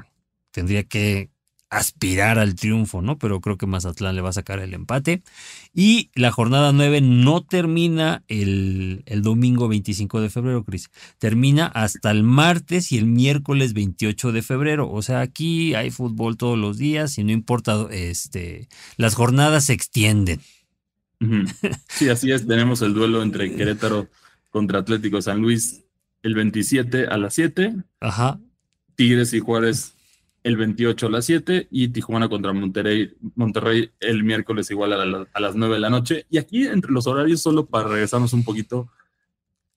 [0.52, 1.30] tendría que
[1.70, 3.18] aspirar al triunfo, ¿no?
[3.20, 5.22] Pero creo que Mazatlán le va a sacar el empate.
[5.74, 10.90] Y la jornada 9 no termina el, el domingo 25 de febrero, Cris.
[11.20, 14.90] Termina hasta el martes y el miércoles 28 de febrero.
[14.92, 19.74] O sea, aquí hay fútbol todos los días y no importa, este, las jornadas se
[19.74, 20.42] extienden.
[21.90, 22.48] Sí, así es.
[22.48, 24.08] Tenemos el duelo entre Querétaro
[24.50, 25.84] contra Atlético San Luis
[26.24, 27.76] el 27 a las 7.
[28.00, 28.40] Ajá.
[28.96, 29.94] Tigres y Juárez
[30.44, 35.56] el 28 a las 7 y Tijuana contra Monterrey, Monterrey el miércoles igual a, las
[35.56, 36.26] 9 de la noche.
[36.30, 38.90] Y aquí entre los horarios, solo para regresarnos un poquito,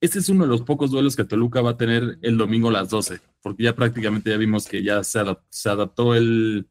[0.01, 2.73] este es uno de los pocos duelos que Toluca va a tener el domingo a
[2.73, 6.67] las 12, porque ya prácticamente ya vimos que ya se, adaptó el,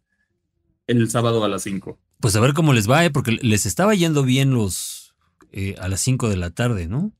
[0.87, 1.98] el sábado a las 5.
[2.20, 3.11] Pues a ver cómo les va, ¿eh?
[3.11, 5.14] porque les estaba yendo bien los
[5.50, 7.12] eh, a las 5 de la tarde, ¿no?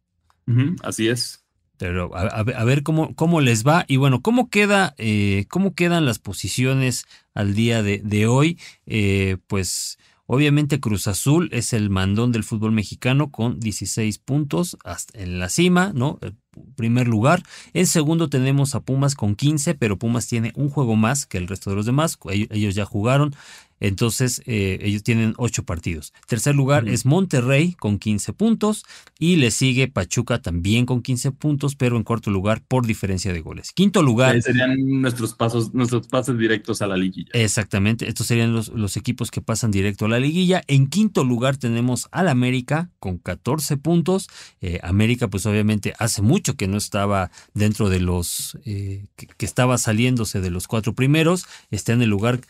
[0.83, 1.42] así es.
[1.83, 3.85] Pero a, ver cómo, cómo les va.
[3.89, 8.57] Y bueno, ¿cómo, queda, eh, cómo quedan las posiciones al día de, hoy?
[8.87, 14.77] Eh, pues obviamente Cruz Azul es el mandón del fútbol mexicano con 16 puntos
[15.13, 16.21] en la cima, ¿no?
[16.21, 16.37] El
[16.77, 17.43] primer lugar.
[17.73, 21.49] En segundo tenemos a Pumas con 15, pero Pumas tiene un juego más que el
[21.49, 22.17] resto de los demás.
[22.31, 23.35] Ellos ya jugaron.
[23.83, 26.13] Entonces, eh, ellos tienen ocho partidos.
[26.29, 28.85] Tercer lugar es Monterrey con 15 puntos
[29.19, 33.41] y le sigue Pachuca también con 15 puntos, pero en cuarto lugar por diferencia de
[33.41, 33.73] goles.
[33.73, 34.41] Quinto lugar.
[34.41, 37.31] serían nuestros pasos, nuestros pasos directos a la liguilla.
[37.33, 40.63] Exactamente, estos serían los, los equipos que pasan directo a la liguilla.
[40.69, 44.29] En quinto lugar tenemos al América con 14 puntos.
[44.61, 49.45] Eh, América, pues obviamente hace mucho que no estaba dentro de los eh, que, que
[49.45, 51.47] estaba saliéndose de los cuatro primeros.
[51.73, 52.43] Está en el lugar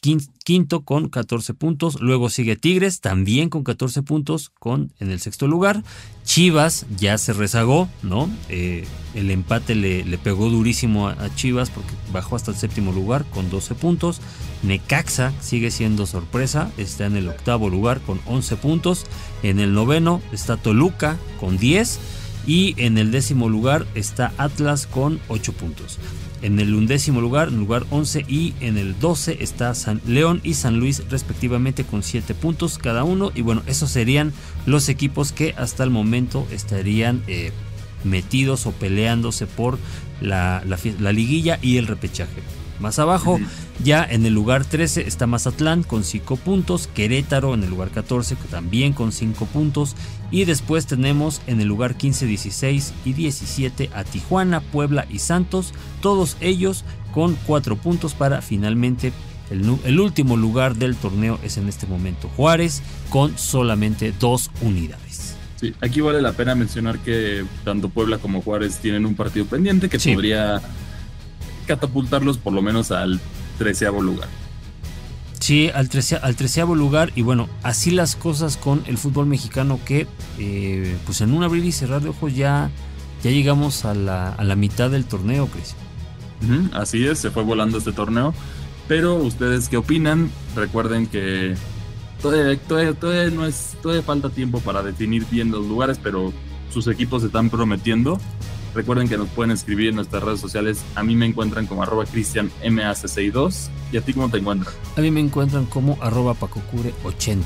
[0.00, 2.00] quinto con 14 puntos.
[2.00, 5.82] Luego sigue Tigres también con 14 puntos con, en el sexto lugar.
[6.24, 8.28] Chivas ya se rezagó, ¿no?
[8.48, 13.24] Eh, el empate le, le, pegó durísimo a, Chivas porque bajó hasta el séptimo lugar
[13.26, 14.20] con 12 puntos.
[14.62, 19.04] Necaxa sigue siendo sorpresa, está en el octavo lugar con 11 puntos.
[19.42, 21.98] En el noveno está Toluca con 10.
[22.48, 25.98] Y en el décimo lugar está Atlas con 8 puntos.
[26.40, 30.54] En el undécimo lugar, en lugar 11 y en el 12 está San León y
[30.54, 33.32] San Luis respectivamente con 7 puntos cada uno.
[33.34, 34.32] Y bueno, esos serían
[34.64, 37.52] los equipos que hasta el momento estarían eh,
[38.02, 39.78] metidos o peleándose por
[40.22, 40.64] la,
[41.12, 42.40] liguilla y el repechaje.
[42.80, 43.40] Más abajo,
[43.82, 48.36] ya en el lugar 13 está Mazatlán con 5 puntos, Querétaro en el lugar 14
[48.50, 49.96] también con 5 puntos
[50.30, 55.74] y después tenemos en el lugar 15, 16 y 17 a Tijuana, Puebla y Santos,
[56.00, 59.12] todos ellos con 4 puntos para finalmente
[59.50, 65.34] el, el, último lugar del torneo es en este momento Juárez con solamente 2 unidades.
[65.56, 69.88] Sí, aquí vale la pena mencionar que tanto Puebla como Juárez tienen un partido pendiente
[69.88, 70.62] que podría
[71.68, 73.20] catapultarlos por lo menos al
[73.58, 74.28] treceavo lugar.
[75.38, 80.08] Sí, al, treceavo lugar y bueno, así las cosas con el fútbol mexicano que
[80.38, 82.70] eh, pues en un abrir y cerrar de ojos ya,
[83.22, 85.76] ya llegamos a la, a la mitad del torneo, Cris.
[86.72, 88.34] así es, se fue volando este torneo.
[88.88, 90.30] Pero ustedes qué opinan?
[90.56, 91.54] Recuerden que
[92.20, 92.58] todavía,
[92.94, 96.32] todavía, no es, todavía falta tiempo para definir bien los lugares, pero
[96.70, 98.18] sus equipos se están prometiendo.
[98.78, 100.84] Recuerden que nos pueden escribir en nuestras redes sociales.
[100.94, 103.70] A mí me encuentran como arroba cristianmac62.
[103.90, 104.72] ¿Y a ti cómo te encuentran?
[104.96, 107.42] A mí me encuentran como arroba pacocure80.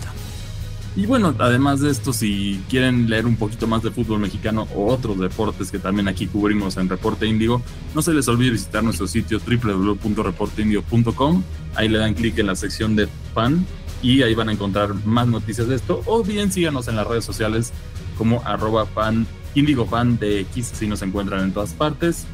[0.95, 4.93] Y bueno, además de esto, si quieren leer un poquito más de fútbol mexicano o
[4.93, 7.63] otros deportes que también aquí cubrimos en Reporte Índigo,
[7.95, 11.43] no se les olvide visitar nuestro sitio www.reporteindigo.com.
[11.77, 13.65] Ahí le dan clic en la sección de fan
[14.03, 16.03] y ahí van a encontrar más noticias de esto.
[16.05, 17.73] O bien síganos en las redes sociales
[18.19, 22.25] como arroba fan Indigo Fan de X, si nos encuentran en todas partes.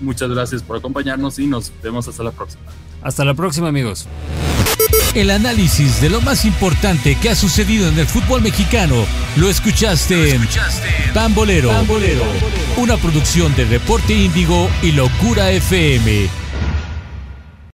[0.00, 2.62] Muchas gracias por acompañarnos y nos vemos hasta la próxima.
[3.02, 4.06] Hasta la próxima, amigos.
[5.14, 9.06] El análisis de lo más importante que ha sucedido en el fútbol mexicano
[9.36, 10.46] lo escuchaste, en
[11.14, 11.70] Pambolero,
[12.76, 16.45] una producción de Reporte Índigo y Locura FM.